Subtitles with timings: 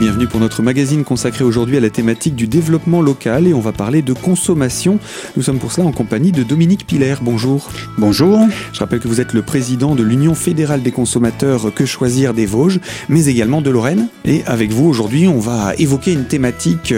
[0.00, 3.72] bienvenue pour notre magazine consacré aujourd'hui à la thématique du développement local et on va
[3.72, 4.98] parler de consommation.
[5.36, 7.16] Nous sommes pour cela en compagnie de Dominique Piller.
[7.20, 7.68] Bonjour.
[7.98, 8.40] Bonjour.
[8.72, 12.46] Je rappelle que vous êtes le président de l'Union fédérale des consommateurs Que choisir des
[12.46, 12.80] Vosges,
[13.10, 14.08] mais également de Lorraine.
[14.24, 16.94] Et avec vous aujourd'hui, on va évoquer une thématique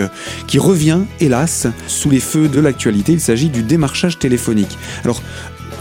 [0.46, 3.14] qui revient, hélas, sous les feux de l'actualité.
[3.14, 4.78] Il s'agit du démarchage téléphonique.
[5.02, 5.20] Alors,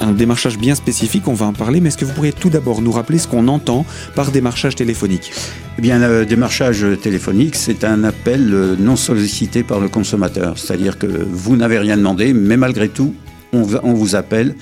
[0.01, 2.81] un démarchage bien spécifique, on va en parler, mais est-ce que vous pourriez tout d'abord
[2.81, 5.31] nous rappeler ce qu'on entend par démarchage téléphonique?
[5.77, 10.57] Eh bien, le démarchage téléphonique, c'est un appel euh, non sollicité par le consommateur.
[10.57, 13.13] C'est-à-dire que vous n'avez rien demandé, mais malgré tout,
[13.53, 14.55] on vous appelle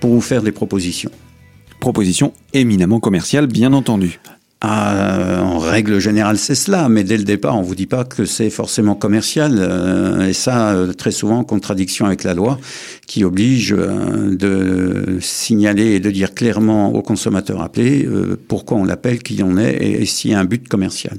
[0.00, 1.10] pour vous faire des propositions.
[1.80, 4.20] Propositions éminemment commerciales, bien entendu.
[4.68, 8.24] Ah, en règle générale, c'est cela, mais dès le départ, on vous dit pas que
[8.24, 12.58] c'est forcément commercial, euh, et ça, euh, très souvent en contradiction avec la loi,
[13.06, 18.08] qui oblige euh, de signaler et de dire clairement au consommateur appelé
[18.48, 21.18] pourquoi on l'appelle, qui on est, et s'il y a un but commercial.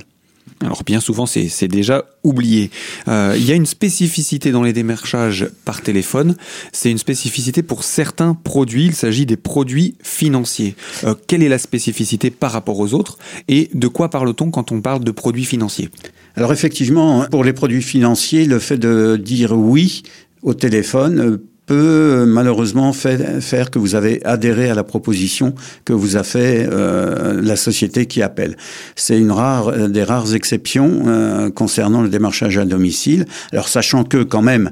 [0.61, 2.71] Alors bien souvent, c'est déjà oublié.
[3.07, 6.35] Euh, il y a une spécificité dans les démarchages par téléphone.
[6.71, 8.85] C'est une spécificité pour certains produits.
[8.85, 10.75] Il s'agit des produits financiers.
[11.03, 14.81] Euh, quelle est la spécificité par rapport aux autres Et de quoi parle-t-on quand on
[14.81, 15.89] parle de produits financiers?
[16.35, 20.03] Alors effectivement, pour les produits financiers, le fait de dire oui
[20.41, 21.37] au téléphone euh,
[21.67, 25.53] peut malheureusement faire que vous avez adhéré à la proposition
[25.85, 28.55] que vous a fait euh, la société qui appelle.
[28.95, 33.25] C'est une rare, euh, des rares exceptions euh, concernant le démarchage à domicile.
[33.51, 34.71] Alors sachant que quand même,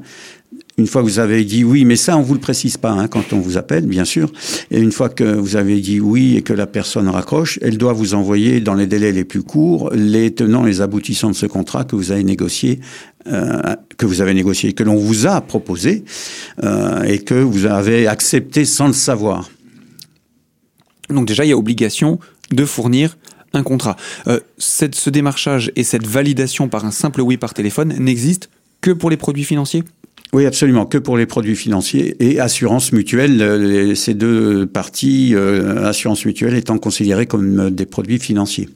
[0.78, 3.08] une fois que vous avez dit oui, mais ça on vous le précise pas hein,
[3.08, 4.31] quand on vous appelle, bien sûr.
[4.72, 7.94] Et une fois que vous avez dit oui et que la personne raccroche, elle doit
[7.94, 11.86] vous envoyer dans les délais les plus courts les tenants, les aboutissants de ce contrat
[11.86, 12.80] que vous avez négocié,
[13.28, 16.04] euh, que vous avez négocié, que l'on vous a proposé
[16.64, 19.50] euh, et que vous avez accepté sans le savoir.
[21.10, 22.20] Donc déjà, il y a obligation
[22.52, 23.17] de fournir
[23.54, 23.95] un contrat.
[24.28, 28.49] Euh, ce démarchage et cette validation par un simple oui par téléphone n'existent
[28.81, 29.83] que pour les produits financiers?
[30.33, 36.25] Oui, absolument, que pour les produits financiers et assurance mutuelle, ces deux parties, euh, assurance
[36.25, 38.67] mutuelle étant considérées comme des produits financiers.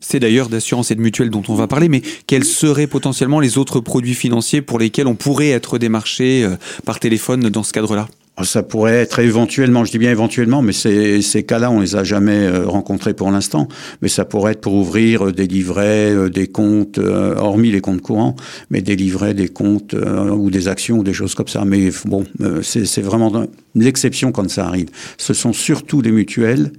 [0.00, 3.56] C'est d'ailleurs d'assurance et de mutuelle dont on va parler, mais quels seraient potentiellement les
[3.56, 8.08] autres produits financiers pour lesquels on pourrait être démarché euh, par téléphone dans ce cadre-là?
[8.44, 12.04] Ça pourrait être éventuellement, je dis bien éventuellement, mais ces, ces cas-là, on les a
[12.04, 13.66] jamais euh, rencontrés pour l'instant.
[14.02, 18.02] Mais ça pourrait être pour ouvrir euh, des livrets, euh, des comptes, hormis les comptes
[18.02, 18.36] courants,
[18.68, 21.64] mais des livrets, des comptes ou des actions ou des choses comme ça.
[21.64, 22.24] Mais bon,
[22.62, 24.88] c'est vraiment l'exception quand ça arrive.
[25.16, 26.72] Ce sont surtout des mutuelles,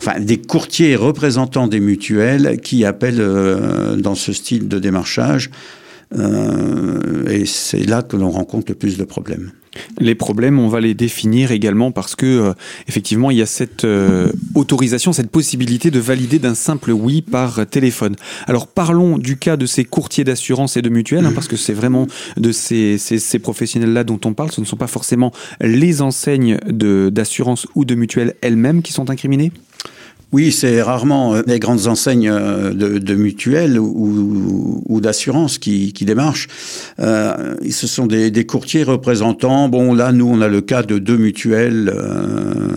[0.00, 3.24] enfin des courtiers représentants des mutuelles qui appellent
[3.98, 5.50] dans ce style de démarchage.
[6.12, 9.50] Et c'est là que l'on rencontre le plus de problèmes.
[9.98, 12.52] Les problèmes, on va les définir également parce que euh,
[12.88, 17.66] effectivement, il y a cette euh, autorisation, cette possibilité de valider d'un simple oui par
[17.66, 18.16] téléphone.
[18.46, 21.72] Alors parlons du cas de ces courtiers d'assurance et de mutuelle, hein, parce que c'est
[21.72, 22.06] vraiment
[22.36, 24.50] de ces, ces, professionnels-là dont on parle.
[24.50, 29.52] Ce ne sont pas forcément les enseignes d'assurance ou de mutuelle elles-mêmes qui sont incriminées?
[30.32, 35.92] Oui, c'est rarement euh, les grandes enseignes euh, de, de mutuelles ou, ou d'assurance qui,
[35.92, 36.48] qui, démarchent.
[36.98, 39.68] Euh, ce sont des, des, courtiers représentants.
[39.68, 42.74] Bon, là, nous, on a le cas de deux mutuelles, euh,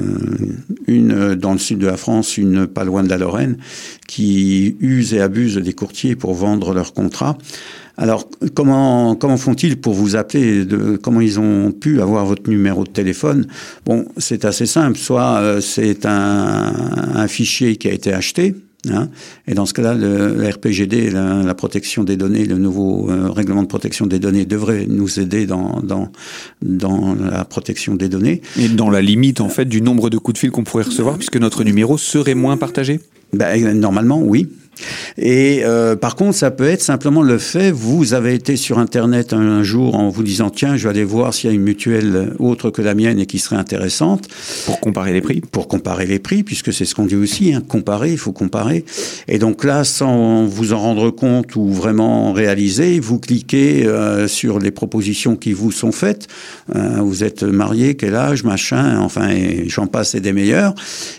[0.85, 3.57] une dans le sud de la France, une pas loin de la Lorraine,
[4.07, 7.37] qui usent et abusent des courtiers pour vendre leurs contrats.
[7.99, 12.85] Alors, comment, comment font-ils pour vous appeler de, Comment ils ont pu avoir votre numéro
[12.85, 13.45] de téléphone?
[13.85, 14.97] Bon, c'est assez simple.
[14.97, 16.73] Soit euh, c'est un,
[17.15, 18.55] un, fichier qui a été acheté,
[18.89, 19.09] hein,
[19.47, 23.67] et dans ce cas-là, le, RPGD, la, protection des données, le nouveau euh, règlement de
[23.67, 26.09] protection des données devrait nous aider dans, dans,
[26.61, 28.41] dans la protection des données.
[28.57, 31.17] Et dans la limite, en fait, du nombre de coups de fil qu'on pourrait recevoir,
[31.17, 33.01] puisque notre numéro serait moins partagé?
[33.33, 34.47] Ben, Normalement, oui.
[35.17, 39.33] Et euh, par contre, ça peut être simplement le fait, vous avez été sur Internet
[39.33, 42.33] un, jour en vous disant, tiens, je vais aller voir s'il y a une mutuelle
[42.39, 44.27] autre que la mienne et qui serait intéressante.
[44.65, 45.41] Pour comparer les prix.
[45.41, 48.85] Pour comparer les prix, puisque c'est ce qu'on dit aussi, hein, comparer, il faut comparer.
[49.27, 54.59] Et donc là, sans vous en rendre compte ou vraiment réaliser, vous cliquez euh, sur
[54.59, 56.27] les propositions qui vous sont faites.
[56.75, 59.29] Euh, vous êtes marié, quel âge, machin, enfin,
[59.67, 60.73] j'en passe et des meilleurs.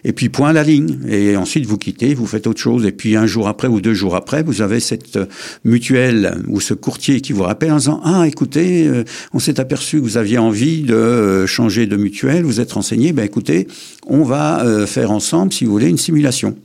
[0.04, 0.98] Et puis point la ligne.
[1.08, 2.86] Et ensuite, vous quittez, vous faites autre chose.
[2.86, 5.26] Et puis un jour après ou deux jours après, vous avez cette euh,
[5.64, 9.04] mutuelle ou ce courtier qui vous rappelle en disant ah écoutez, euh,
[9.34, 13.12] on s'est aperçu que vous aviez envie de euh, changer de mutuelle, vous êtes renseigné,
[13.12, 13.68] ben écoutez,
[14.06, 16.56] on va faire ensemble, si vous voulez, une simulation.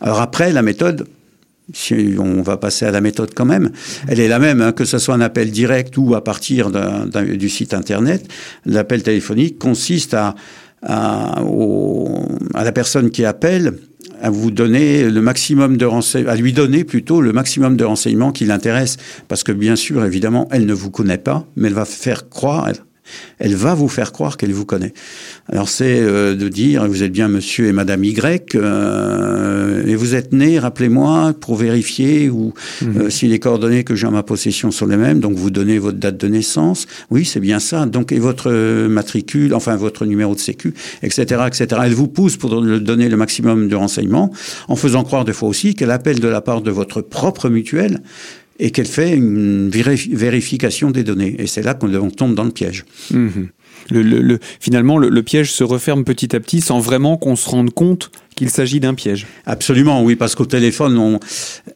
[0.00, 1.06] Alors après, la méthode,
[1.72, 3.70] si on va passer à la méthode quand même,
[4.08, 7.48] elle est la même, hein, que ce soit un appel direct ou à partir du
[7.48, 8.26] site internet.
[8.66, 10.34] L'appel téléphonique consiste à,
[10.82, 11.42] à,
[12.54, 13.74] à la personne qui appelle
[14.24, 14.30] à
[16.36, 18.98] lui donner plutôt le maximum de renseignements qui l'intéressent.
[19.28, 22.68] Parce que bien sûr, évidemment, elle ne vous connaît pas, mais elle va faire croire,
[23.38, 24.92] elle va vous faire croire qu'elle vous connaît.
[25.50, 30.14] Alors c'est euh, de dire, vous êtes bien monsieur et madame Y, euh, et vous
[30.14, 32.96] êtes né, rappelez-moi, pour vérifier ou mhm.
[32.96, 35.78] euh, si les coordonnées que j'ai en ma possession sont les mêmes, donc vous donnez
[35.78, 38.50] votre date de naissance, oui c'est bien ça, donc et votre
[38.88, 41.80] matricule, enfin votre numéro de sécu, etc., etc.
[41.84, 44.30] Elle vous pousse pour donner le maximum de renseignements,
[44.68, 48.00] en faisant croire des fois aussi qu'elle appelle de la part de votre propre mutuelle,
[48.58, 51.36] et qu'elle fait une vérification des données.
[51.38, 52.84] Et c'est là qu'on tombe dans le piège.
[53.10, 53.48] Mhm.
[53.90, 58.10] Le, finalement, le, piège se referme petit à petit sans vraiment qu'on se rende compte
[58.34, 59.26] qu'il s'agit d'un piège.
[59.44, 61.20] Absolument, oui, parce qu'au téléphone, on,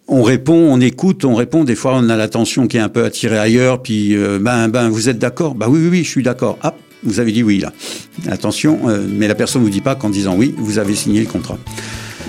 [0.07, 1.65] on, répond, on écoute, on répond.
[1.65, 4.89] Des fois, on a l'attention qui est un peu attirée ailleurs, puis euh, ben, ben,
[4.89, 5.55] vous êtes d'accord?
[5.55, 6.59] Bah oui, oui, oui, je suis d'accord.
[6.63, 6.75] Ah,
[7.05, 7.73] vous avez dit oui là.
[8.29, 11.21] Attention, euh, mais la personne ne vous dit pas qu'en disant oui, vous avez signé
[11.21, 11.59] le contrat.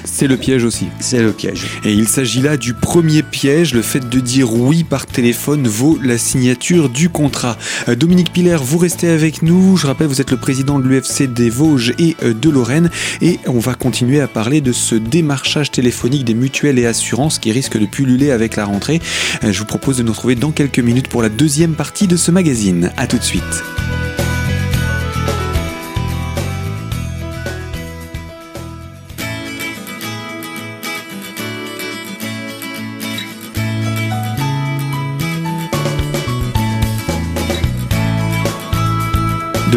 [0.06, 0.88] C'est le piège aussi.
[1.00, 1.80] C'est le piège.
[1.84, 6.00] Et il s'agit là du premier piège, le fait de dire oui par téléphone vaut
[6.04, 7.58] la signature du contrat.
[7.88, 9.78] Euh, Dominique Piller, vous restez avec nous.
[9.78, 12.90] Je rappelle, vous êtes le président de l'UFC des Vosges et euh, de Lorraine.
[13.22, 17.52] Et on va continuer à parler de ce démarchage téléphonique des mutuelles et assurances qui
[17.52, 19.02] risque de pulluler avec la rentrée.
[19.44, 22.18] Euh, je vous propose de nous retrouver dans quelques minutes pour la deuxième partie de
[22.18, 22.92] ce magazine.
[22.98, 23.64] A tout de suite.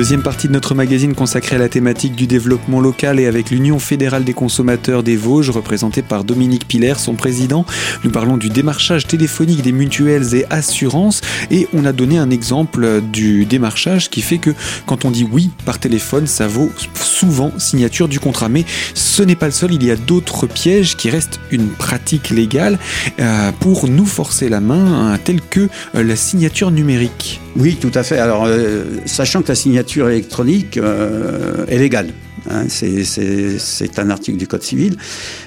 [0.03, 3.79] Deuxième partie de notre magazine consacrée à la thématique du développement local et avec l'Union
[3.79, 7.65] fédérale des consommateurs des Vosges, représentée par Dominique Piller, son président.
[8.03, 11.21] Nous parlons du démarchage téléphonique des mutuelles et assurances
[11.53, 14.51] et on a donné un exemple du démarchage qui fait que
[14.87, 18.49] quand on dit oui par téléphone, ça vaut souvent signature du contrat.
[18.49, 18.65] Mais
[18.95, 22.77] ce n'est pas le seul, il y a d'autres pièges qui restent une pratique légale
[23.21, 27.41] euh, pour nous forcer la main, hein, telle que euh, la signature numérique.
[27.55, 28.19] Oui, tout à fait.
[28.19, 32.09] Alors, euh, sachant que la signature électronique euh, est légale.
[32.51, 34.97] Hein, c'est un article du Code civil.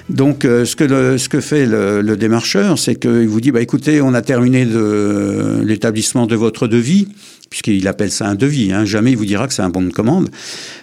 [0.08, 3.60] Donc, euh, ce, que ce que fait le, le démarcheur, c'est qu'il vous dit, bah,
[3.60, 4.66] écoutez, on a terminé
[5.62, 7.08] l'établissement de votre devis
[7.50, 8.72] puisqu'il appelle ça un devis.
[8.72, 8.84] Hein.
[8.84, 10.30] Jamais il vous dira que c'est un bon de commande.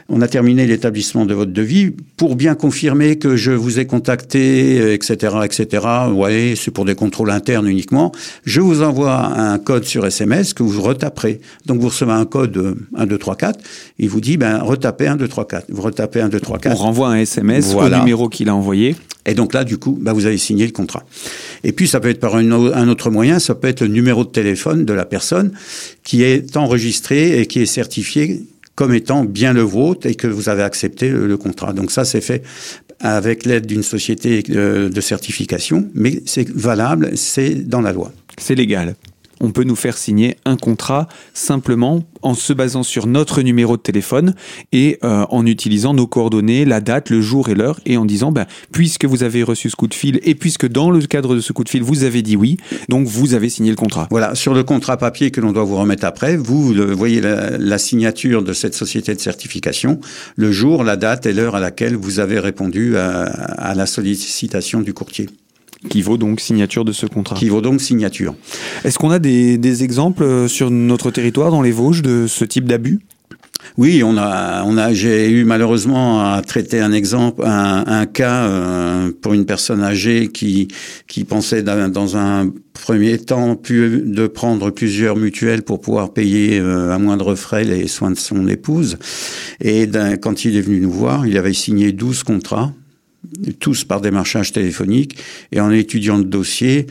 [0.09, 1.91] On a terminé l'établissement de votre devis.
[2.17, 7.31] Pour bien confirmer que je vous ai contacté, etc., etc., ouais, c'est pour des contrôles
[7.31, 8.11] internes uniquement,
[8.43, 11.39] je vous envoie un code sur SMS que vous retaperez.
[11.65, 13.59] Donc vous recevez un code 1, 2, 3, 4.
[13.99, 15.65] Il vous dit, ben, retapez 1, 2, 3, 4.
[15.69, 16.73] Vous retapez 1, 2, 3, 4.
[16.73, 18.95] On renvoie un SMS au numéro qu'il a envoyé.
[19.25, 21.03] Et donc là, du coup, bah, vous avez signé le contrat.
[21.63, 24.29] Et puis, ça peut être par un autre moyen, ça peut être le numéro de
[24.29, 25.51] téléphone de la personne
[26.03, 28.43] qui est enregistré et qui est certifié
[28.75, 31.73] comme étant bien le vôtre et que vous avez accepté le, contrat.
[31.73, 32.43] Donc ça, c'est fait
[32.99, 38.11] avec l'aide d'une société de, de certification, mais c'est valable, c'est dans la loi.
[38.37, 38.95] C'est légal
[39.41, 43.81] on peut nous faire signer un contrat simplement en se basant sur notre numéro de
[43.81, 44.33] téléphone
[44.71, 48.31] et euh, en utilisant nos coordonnées, la date, le jour et l'heure, et en disant,
[48.31, 51.41] ben, puisque vous avez reçu ce coup de fil et puisque dans le cadre de
[51.41, 52.57] ce coup de fil, vous avez dit oui,
[52.89, 54.07] donc vous avez signé le contrat.
[54.09, 58.43] Voilà, sur le contrat papier que l'on doit vous remettre après, vous voyez la, signature
[58.43, 59.99] de cette société de certification,
[60.35, 64.93] le jour, la date et l'heure à laquelle vous avez répondu à la sollicitation du
[64.93, 65.27] courtier.
[65.89, 67.35] Qui vaut donc signature de ce contrat.
[67.35, 68.35] Qui vaut donc signature.
[68.83, 72.45] Est-ce qu'on a des, des, exemples euh, sur notre territoire, dans les Vosges, de ce
[72.45, 72.99] type d'abus?
[73.77, 78.45] Oui, on a, on a, j'ai eu malheureusement à traiter un exemple, un, un cas
[78.45, 80.67] euh, pour une personne âgée qui
[81.07, 86.91] qui pensait dans un premier temps pu, de prendre plusieurs mutuelles pour pouvoir payer euh,
[86.91, 88.97] à moindre frais les soins de son épouse.
[89.61, 89.89] Et
[90.21, 92.73] quand il est venu nous voir, il avait signé 12 contrats
[93.59, 95.17] tous par démarchage téléphonique.
[95.51, 96.87] Et en étudiant le dossier,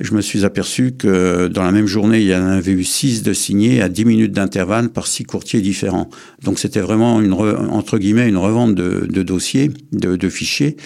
[0.00, 3.22] je me suis aperçu que dans la même journée, il y en avait eu six
[3.22, 6.10] de signés à 10 minutes d'intervalle par six courtiers différents.
[6.42, 10.76] Donc c'était vraiment une entre guillemets une revente de, de dossiers, de, de, fichiers.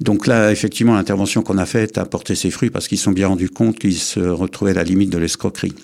[0.00, 3.28] Donc là, effectivement, l'intervention qu'on a faite a porté ses fruits parce qu'ils sont bien
[3.28, 5.74] rendus compte qu'ils se retrouvaient à la limite de l'escroquerie.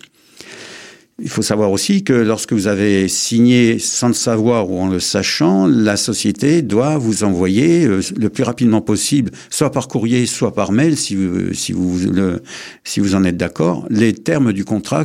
[1.21, 4.99] Il faut savoir aussi que lorsque vous avez signé sans le savoir ou en le
[4.99, 10.53] sachant, la société doit vous envoyer euh, le plus rapidement possible, soit par courrier, soit
[10.53, 15.05] par mail, si vous, si en êtes d'accord, les termes du contrat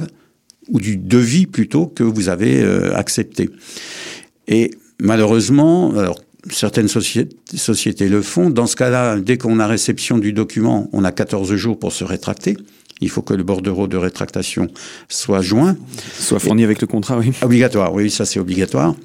[0.70, 3.51] ou du devis plutôt que vous avez euh, accepté.
[4.48, 5.94] Et malheureusement,
[6.50, 8.50] certaines sociétés le font.
[8.50, 12.04] Dans ce cas-là, dès qu'on a réception du document, on a 14 jours pour se
[12.04, 12.58] rétracter.
[13.01, 14.68] Il faut que le bordereau de rétractation
[15.08, 15.77] soit joint.
[16.18, 17.32] Soit fourni avec le contrat, oui.
[17.41, 18.96] Obligatoire, oui, ça c'est obligatoire.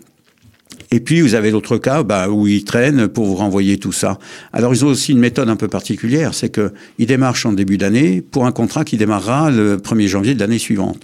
[0.90, 4.18] Et puis, vous avez l'autre cas bah, où ils traînent pour vous renvoyer tout ça.
[4.52, 8.20] Alors, ils ont aussi une méthode un peu particulière, c'est qu'ils démarchent en début d'année
[8.20, 11.02] pour un contrat qui démarrera le 1er janvier de l'année suivante.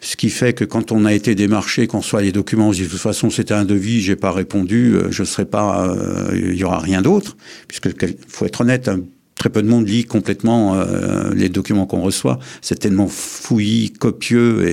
[0.00, 2.78] Ce qui fait que quand on a été démarché, qu'on soit les documents, on se
[2.78, 6.30] dit de toute façon c'était un devis, j'ai pas répondu, euh, je serai pas, euh,
[6.32, 7.36] il y aura rien d'autre,
[7.68, 7.90] puisque
[8.26, 9.00] faut être honnête, un
[9.40, 12.38] très peu de monde lit complètement euh, les documents qu'on reçoit.
[12.60, 14.68] C'est tellement fouillis, copieux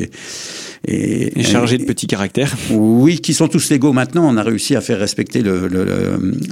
[0.85, 2.53] et, et, chargé de petits caractères.
[2.71, 4.27] Oui, qui sont tous légaux maintenant.
[4.27, 5.85] On a réussi à faire respecter le, le,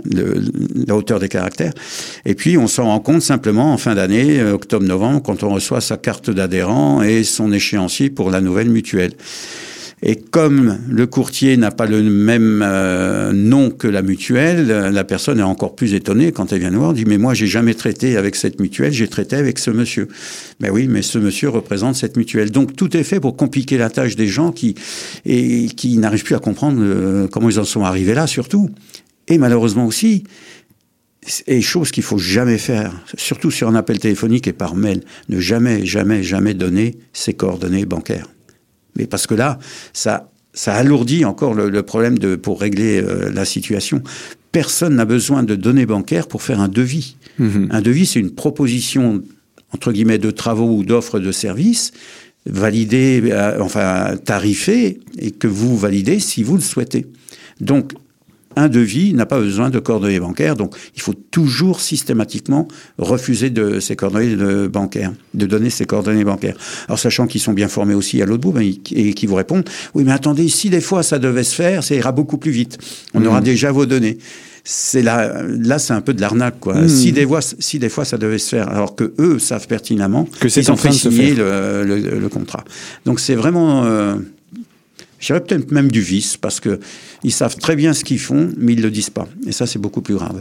[0.05, 0.43] le,
[0.87, 1.73] la hauteur des caractères.
[2.25, 5.97] Et puis, on s'en rend compte simplement en fin d'année, octobre-novembre, quand on reçoit sa
[5.97, 9.11] carte d'adhérent et son échéancier pour la nouvelle mutuelle.
[10.03, 15.39] Et comme le courtier n'a pas le même euh, nom que la mutuelle, la personne
[15.39, 18.17] est encore plus étonnée quand elle vient nous voir, dit mais moi j'ai jamais traité
[18.17, 20.07] avec cette mutuelle, j'ai traité avec ce monsieur.
[20.59, 22.51] Ben oui, mais ce monsieur représente cette mutuelle.
[22.51, 24.75] Donc tout est fait pour compliquer la tâche des gens qui
[25.97, 28.69] n'arrivent plus à comprendre euh, comment ils en sont arrivés là surtout.
[29.27, 30.23] Et malheureusement aussi,
[31.47, 35.39] et chose qu'il faut jamais faire, surtout sur un appel téléphonique et par mail, ne
[35.39, 38.27] jamais, jamais, jamais donner ses coordonnées bancaires.
[38.95, 39.59] Mais parce que là,
[39.93, 44.01] ça, ça alourdit encore le, problème de, pour régler euh, la situation.
[44.51, 47.17] Personne n'a besoin de données bancaires pour faire un devis.
[47.39, 47.67] Mhm.
[47.71, 49.21] Un devis, c'est une proposition,
[49.73, 51.91] entre guillemets, de travaux ou d'offres de services
[52.45, 57.07] validée, euh, enfin tarifée, et que vous validez si vous le souhaitez.
[57.59, 57.93] Donc,
[58.55, 63.79] un devis n'a pas besoin de coordonnées bancaires, donc il faut toujours systématiquement refuser de
[63.79, 66.55] ces coordonnées de bancaires, de donner ces coordonnées bancaires.
[66.87, 69.67] Alors sachant qu'ils sont bien formés aussi à l'autre bout, ben, et qui vous répondent,
[69.93, 72.77] oui mais attendez, si des fois ça devait se faire, ça ira beaucoup plus vite.
[73.13, 73.45] On aura mmh.
[73.45, 74.17] déjà vos données
[74.67, 76.73] c'est là, là c'est un peu de l'arnaque quoi.
[76.73, 76.89] Mmh.
[76.89, 80.27] Si des fois, si des fois ça devait se faire, alors que eux savent pertinemment
[80.39, 82.63] que c'est en train de signer le, le, contrat.
[83.05, 84.15] Donc c'est vraiment, euh,
[85.25, 86.79] je dirais peut-être même du vice, parce que
[87.23, 89.27] ils savent très bien ce qu'ils font, mais ils le disent pas.
[89.47, 90.39] Et ça, c'est beaucoup plus grave.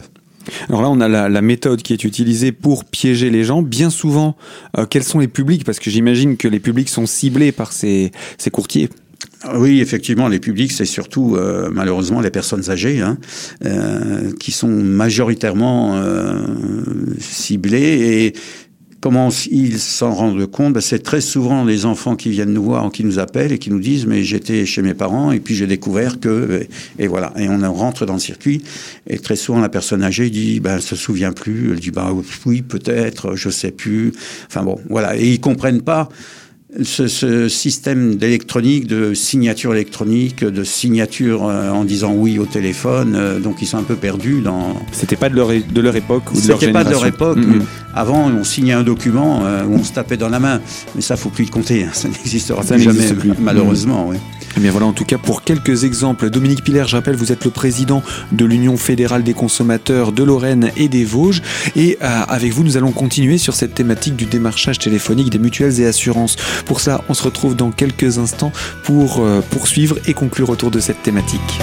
[0.69, 3.63] Alors là, on a la, méthode qui est utilisée pour piéger les gens.
[3.63, 4.37] Bien souvent,
[4.77, 5.63] euh, quels sont les publics?
[5.63, 8.89] Parce que j'imagine que les publics sont ciblés par ces, ces courtiers.
[9.55, 13.17] Oui, effectivement, les publics, c'est surtout euh, malheureusement les personnes âgées hein,
[13.65, 15.99] euh, qui sont majoritairement
[17.17, 18.33] ciblées et
[19.05, 22.91] Comment ils s'en rendent compte ben, C'est très souvent les enfants qui viennent nous voir,
[22.91, 25.67] qui nous appellent et qui nous disent mais j'étais chez mes parents et puis j'ai
[25.67, 26.65] découvert que
[26.97, 28.63] et, voilà et on rentre dans le circuit
[29.05, 32.15] et très souvent la personne âgée dit ben elle se souvient plus, elle dit bah
[32.47, 34.11] oui peut-être, je sais plus.
[34.47, 36.09] Enfin bon voilà et ils comprennent pas
[36.81, 43.13] ce, ce, système d'électronique, de signature électronique, de signature euh, en disant oui au téléphone,
[43.15, 44.75] euh, donc ils sont un peu perdus dans.
[44.91, 47.37] C'était pas de leur, de leur époque ou de leur C'était pas de leur époque.
[47.37, 47.84] Mm-hmm.
[47.95, 50.61] Avant, on signait un document euh, où on se tapait dans la main,
[50.95, 51.83] mais ça, faut plus le compter.
[51.83, 51.89] Hein.
[51.93, 53.31] Ça n'existera plus jamais, plus.
[53.39, 54.07] malheureusement.
[54.09, 54.17] Oui.
[54.57, 56.29] Eh bien voilà en tout cas pour quelques exemples.
[56.29, 60.71] Dominique Piller, je rappelle, vous êtes le président de l'Union fédérale des consommateurs de Lorraine
[60.77, 61.41] et des Vosges.
[61.75, 65.81] Et euh, avec vous, nous allons continuer sur cette thématique du démarchage téléphonique des mutuelles
[65.81, 66.37] et assurances.
[66.65, 68.51] Pour ça, on se retrouve dans quelques instants
[68.83, 71.59] pour euh, poursuivre et conclure autour de cette thématique.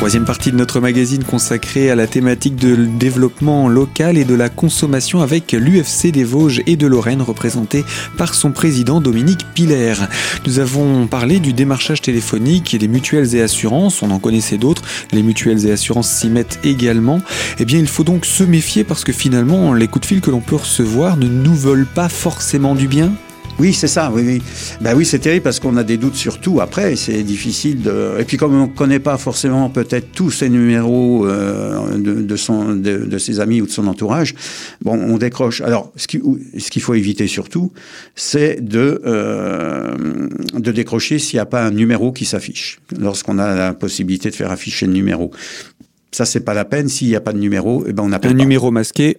[0.00, 4.48] Troisième partie de notre magazine consacrée à la thématique de développement local et de la
[4.48, 7.84] consommation avec l'UFC des Vosges et de Lorraine représenté
[8.16, 9.92] par son président Dominique Piller.
[10.46, 14.84] Nous avons parlé du démarchage téléphonique et des mutuelles et assurances, on en connaissait d'autres,
[15.12, 17.20] les mutuelles et assurances s'y mettent également.
[17.58, 20.30] Eh bien il faut donc se méfier parce que finalement les coups de fil que
[20.30, 23.12] l'on peut recevoir ne nous veulent pas forcément du bien
[23.60, 24.42] oui, c'est ça, oui, oui.
[24.80, 28.16] Ben oui, c'est terrible parce qu'on a des doutes sur tout après, c'est difficile de...
[28.18, 32.74] Et puis comme on ne connaît pas forcément peut-être tous ces numéros euh, de, son,
[32.74, 34.34] de, ses amis ou de son entourage,
[34.80, 35.60] bon, on décroche.
[35.60, 37.72] Alors, ce qu'il faut éviter surtout,
[38.14, 39.94] c'est de, euh,
[40.54, 44.34] de décrocher s'il n'y a pas un numéro qui s'affiche, lorsqu'on a la possibilité de
[44.34, 45.30] faire afficher le numéro.
[46.12, 46.88] Ça, c'est pas la peine.
[46.88, 49.16] S'il n'y a pas de numéro, eh ben on appelle Un numéro masqué,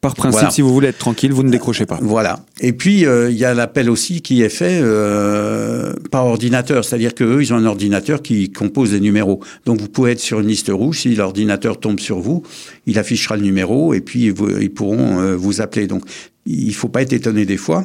[0.00, 1.98] par principe, si vous voulez être tranquille, vous ne décrochez pas.
[2.02, 2.44] Voilà.
[2.60, 6.84] Et puis, euh, il y a l'appel aussi qui est fait euh, par ordinateur.
[6.84, 9.40] C'est-à-dire qu'eux, ils ont un ordinateur qui compose des numéros.
[9.64, 11.00] Donc, vous pouvez être sur une liste rouge.
[11.00, 12.42] Si l'ordinateur tombe sur vous,
[12.86, 15.86] il affichera le numéro et puis ils pourront euh, vous appeler.
[15.86, 16.02] Donc,
[16.46, 17.84] il ne faut pas être étonné des fois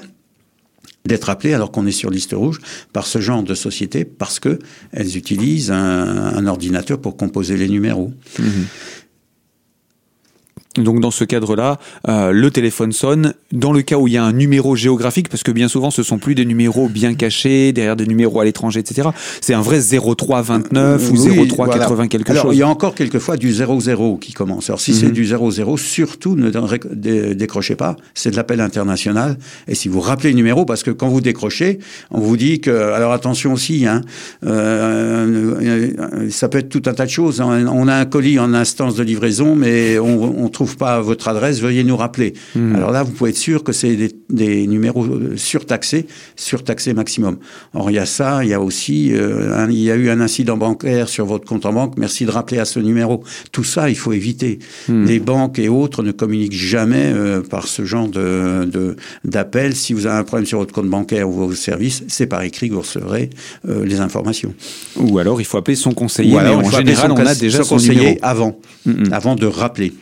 [1.06, 2.60] d'être appelé alors qu'on est sur liste rouge
[2.94, 4.60] par ce genre de société parce que
[4.92, 8.12] elles utilisent un, ordinateur pour composer les numéros.
[8.38, 8.44] Mmh.
[10.78, 13.34] Donc dans ce cadre-là, euh, le téléphone sonne.
[13.52, 16.04] Dans le cas où il y a un numéro géographique, parce que bien souvent ce
[16.04, 19.10] sont plus des numéros bien cachés derrière des numéros à l'étranger, etc.
[19.42, 22.56] C'est un vrai 0329 ou 0380 quelque Alors, chose.
[22.56, 24.70] Il y a encore quelquefois du 00 qui commence.
[24.70, 25.12] Alors si c'est Mhm.
[25.14, 27.96] du 00, surtout ne dé- dé- décrochez pas.
[28.14, 29.38] C'est de l'appel international.
[29.68, 31.80] Et si vous rappelez le numéro, parce que quand vous décrochez,
[32.12, 34.02] on vous dit que alors attention aussi, hein,
[34.46, 37.42] euh, euh, ça peut être tout un tas de choses.
[37.42, 41.60] On a un colis en instance de livraison, mais on trouve pas votre adresse.
[41.62, 42.34] Veuillez nous rappeler.
[42.56, 42.76] Mhm.
[42.76, 47.38] Alors là, vous pouvez être sûr que c'est des, des numéros euh, surtaxés, surtaxés maximum.
[47.74, 50.10] Or, il y a ça, il y a aussi, euh, un- il y a eu
[50.10, 53.24] un incident bancaire sur votre compte en banque, merci de rappeler à ce numéro.
[53.52, 54.60] Tout ça, il faut éviter.
[54.90, 59.76] Les banques et autres ne communiquent jamais euh, par ce genre de, d'appel.
[59.76, 62.70] Si vous avez un problème sur votre compte bancaire ou vos services, c'est par écrit
[62.70, 63.30] que vous recevrez
[63.68, 64.54] euh, les informations.
[64.98, 67.36] Ou alors il faut appeler son conseiller, Ou mais alors, il en général on a
[67.36, 68.18] déjà son son conseiller numéro.
[68.22, 68.60] avant,
[69.12, 69.94] avant de rappeler.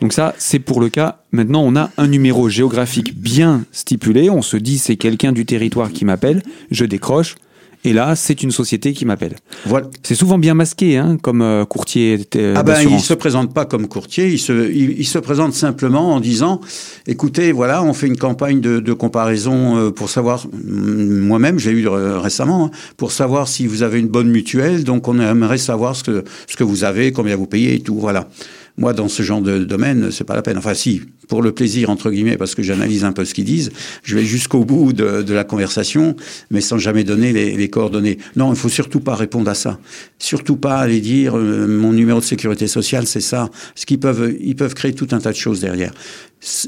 [0.00, 1.20] Donc ça, c'est pour le cas.
[1.32, 4.30] Maintenant, on a un numéro géographique bien stipulé.
[4.30, 6.42] On se dit c'est quelqu'un du territoire qui m'appelle.
[6.70, 7.36] Je décroche.
[7.82, 9.36] Et là, c'est une société qui m'appelle.
[9.64, 9.88] Voilà.
[10.02, 13.64] C'est souvent bien masqué, hein, comme euh, courtier euh, Ah ben, il se présente pas
[13.64, 16.60] comme courtier, il se, il, il se présente simplement en disant,
[17.06, 21.70] écoutez, voilà, on fait une campagne de, de comparaison euh, pour savoir, mm, moi-même, j'ai
[21.70, 25.96] eu récemment, hein, pour savoir si vous avez une bonne mutuelle, donc on aimerait savoir
[25.96, 28.28] ce que, ce que vous avez, combien vous payez et tout, voilà.
[28.76, 30.58] Moi, dans ce genre de domaine, c'est pas la peine.
[30.58, 33.70] Enfin, si, pour le plaisir, entre guillemets, parce que j'analyse un peu ce qu'ils disent,
[34.02, 36.16] je vais jusqu'au bout de, de la conversation,
[36.50, 38.18] mais sans jamais donner les, les coordonnées.
[38.34, 39.78] Non, il faut surtout pas répondre à ça.
[40.18, 43.48] Surtout pas aller dire, euh, mon numéro de sécurité sociale, c'est ça.
[43.74, 45.92] Parce qu'ils peuvent, ils peuvent créer tout un tas de choses derrière.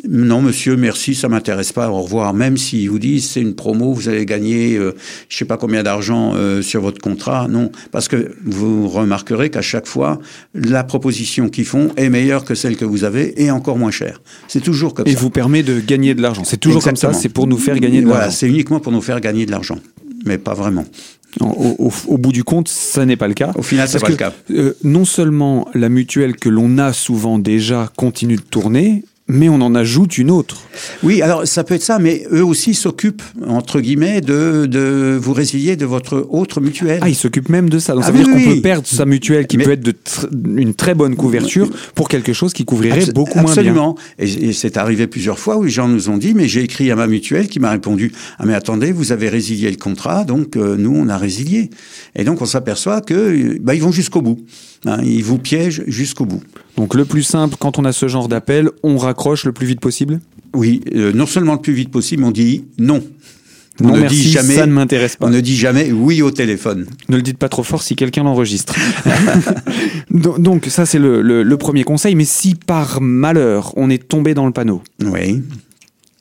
[0.06, 1.88] Non, monsieur, merci, ça m'intéresse pas.
[1.88, 2.34] Au revoir.
[2.34, 4.94] Même s'ils vous disent c'est une promo, vous allez gagner, euh,
[5.30, 7.48] je sais pas combien d'argent euh, sur votre contrat.
[7.48, 10.20] Non, parce que vous remarquerez qu'à chaque fois,
[10.54, 14.20] la proposition qu'ils font est meilleure que celle que vous avez et encore moins chère.
[14.52, 15.18] C'est toujours comme Et ça.
[15.20, 16.42] vous permet de gagner de l'argent.
[16.44, 17.12] C'est toujours comme ça.
[17.14, 18.36] C'est pour nous faire gagner de Voilà, l'argent.
[18.36, 19.78] c'est uniquement pour nous faire gagner de l'argent,
[20.26, 20.84] mais pas vraiment.
[21.40, 21.46] Au,
[21.78, 23.52] au- au bout du compte, ça n'est pas le cas.
[23.54, 24.34] Au final, c'est pas que, le cas.
[24.50, 29.60] euh, non seulement la mutuelle que l'on a souvent déjà continue de tourner, mais on
[29.60, 30.62] en ajoute une autre.
[31.02, 35.32] Oui, alors ça peut être ça, mais eux aussi s'occupent, entre guillemets, de, de vous
[35.32, 36.98] résilier de votre autre mutuelle.
[37.02, 37.94] Ah, ils s'occupent même de ça.
[37.94, 38.56] Donc Ah ça veut oui, dire qu'on oui.
[38.56, 40.28] peut perdre sa mutuelle qui Mais- peut être de tr-
[40.60, 43.52] une très bonne couverture pour quelque chose qui couvrirait beaucoup moins bien.
[43.52, 43.96] Absolument.
[44.18, 46.90] Et, et c'est arrivé plusieurs fois où les gens nous ont dit, mais j'ai écrit
[46.90, 50.56] à ma mutuelle qui m'a répondu, ah mais attendez, vous avez résilié le contrat, donc
[50.56, 51.70] euh, nous on a résilié.
[52.16, 54.40] Et donc on s'aperçoit que bah, ils vont jusqu'au bout.
[54.84, 56.42] Hein, ils vous piègent jusqu'au bout.
[56.76, 59.80] Donc le plus simple, quand on a ce genre d'appel, on raccroche le plus vite
[59.80, 60.20] possible?
[60.54, 63.02] Oui, euh, non seulement le plus vite possible, on dit non.
[63.80, 65.26] On Non ne merci, dit jamais, ça ne m'intéresse pas.
[65.26, 66.86] on ne dit jamais oui au téléphone.
[67.08, 68.74] Ne le dites pas trop fort si quelqu'un l'enregistre.
[70.10, 72.14] donc, donc, ça c'est le, le- le premier conseil.
[72.14, 75.42] Mais si par malheur on est tombé dans le panneau, Oui.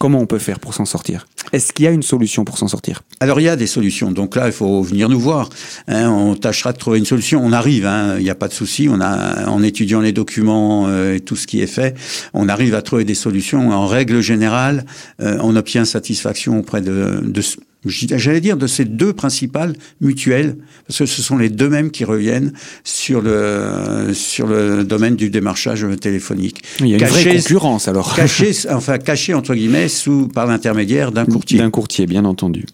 [0.01, 1.27] Comment on peut faire pour s'en sortir?
[1.53, 3.03] Est-ce qu'il y a une solution pour s'en sortir?
[3.19, 4.11] Alors il y a des solutions.
[4.11, 5.49] Donc là, il faut venir nous voir.
[5.87, 7.39] Hein, on tâchera de trouver une solution.
[7.43, 7.85] On arrive.
[7.85, 8.89] hein, Il n'y a pas de souci.
[8.89, 11.95] On a, en étudiant les documents euh, et tout ce qui est fait,
[12.33, 13.69] on arrive à trouver des solutions.
[13.71, 14.85] En règle générale,
[15.21, 17.41] euh, on obtient satisfaction auprès de, de
[17.85, 22.05] J'allais dire de ces deux principales mutuelles, parce que ce sont les deux mêmes qui
[22.05, 26.63] reviennent sur le sur le domaine du démarchage téléphonique.
[26.79, 28.15] Il y a une vraie concurrence alors.
[28.15, 31.57] Caché, enfin caché entre guillemets sous par l'intermédiaire d'un courtier.
[31.57, 32.65] D'un courtier, bien entendu.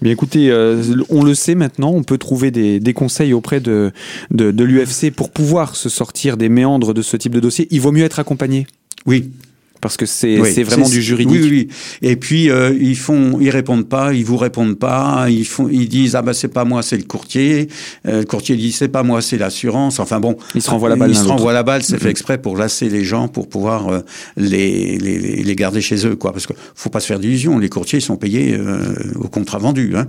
[0.00, 3.90] Bien écoutez, euh, on le sait maintenant, on peut trouver des, des conseils auprès de,
[4.30, 7.66] de, de l'UFC pour pouvoir se sortir des méandres de ce type de dossier.
[7.70, 8.66] Il vaut mieux être accompagné
[9.06, 9.30] Oui,
[9.86, 11.40] parce que c'est Oui, vraiment du juridique.
[11.40, 11.68] Oui, oui.
[12.02, 15.88] Et puis euh, ils font, ils répondent pas, ils vous répondent pas, ils font, ils
[15.88, 17.68] disent ah bah c'est pas moi, c'est le courtier.
[18.06, 20.00] Euh, le courtier dit c'est pas moi, c'est l'assurance.
[20.00, 21.84] Enfin bon, Ils se renvoient la balle Ils se renvoient la balle.
[21.84, 24.00] C'est fait exprès pour lasser les gens, pour pouvoir euh,
[24.36, 26.32] les, les les garder chez eux, quoi.
[26.32, 27.58] Parce que faut pas se faire d'illusions.
[27.60, 28.58] Les courtiers sont payés
[29.14, 29.92] au contrat vendu.
[29.94, 30.08] Hein.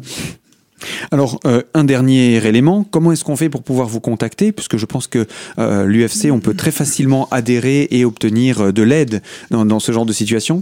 [1.11, 4.51] Alors, euh, un dernier élément, comment est-ce qu'on fait pour pouvoir vous contacter?
[4.51, 5.25] Puisque je pense que
[5.57, 9.91] euh, l'UFC, on peut très facilement adhérer et obtenir euh, de l'aide dans, dans ce
[9.91, 10.61] genre de situation.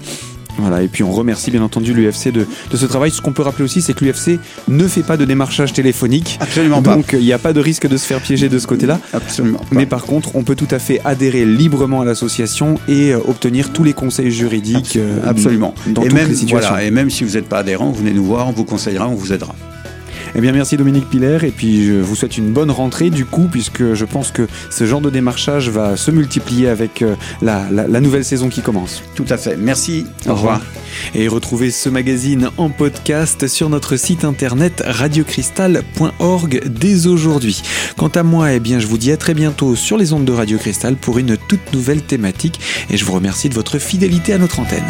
[0.58, 3.12] Voilà, et puis on remercie bien entendu l'UFC de, de, ce travail.
[3.12, 6.38] Ce qu'on peut rappeler aussi, c'est que l'UFC ne fait pas de démarchage téléphonique.
[6.42, 6.96] Absolument pas.
[6.96, 9.00] Donc il n'y a pas de risque de se faire piéger de ce côté-là.
[9.14, 9.60] Absolument.
[9.60, 9.66] Pas.
[9.72, 13.72] Mais par contre, on peut tout à fait adhérer librement à l'association et euh, obtenir
[13.72, 14.98] tous les conseils juridiques.
[14.98, 15.74] Euh, Absolument.
[15.88, 16.70] Dans et toutes même, les situations.
[16.70, 19.08] Voilà, et même si vous n'êtes pas adhérent, vous venez nous voir, on vous conseillera,
[19.08, 19.56] on vous aidera.
[20.38, 23.48] Eh bien, merci Dominique Piller, et puis je vous souhaite une bonne rentrée du coup,
[23.52, 27.88] puisque je pense que ce genre de démarchage va se multiplier avec euh, la, la,
[27.88, 29.02] la nouvelle saison qui commence.
[29.16, 29.58] Tout à fait.
[29.58, 30.06] Merci.
[30.28, 30.62] Au, revoir.
[31.16, 37.64] Et retrouvez ce magazine en podcast sur notre site internet radiocristal.org dès aujourd'hui.
[37.98, 40.34] Quant à moi, eh bien, je vous dis à très bientôt sur les ondes de
[40.34, 42.60] Radio Cristal pour une toute nouvelle thématique
[42.92, 44.86] et je vous remercie de votre fidélité à notre antenne.